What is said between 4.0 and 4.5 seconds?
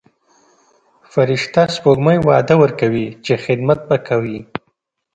کوي.